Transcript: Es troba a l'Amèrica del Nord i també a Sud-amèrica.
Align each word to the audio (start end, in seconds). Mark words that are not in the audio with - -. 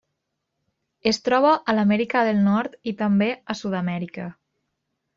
Es 1.11 1.19
troba 1.27 1.51
a 1.59 1.77
l'Amèrica 1.79 2.25
del 2.31 2.41
Nord 2.49 2.91
i 2.93 2.97
també 3.05 3.31
a 3.55 3.61
Sud-amèrica. 3.63 4.31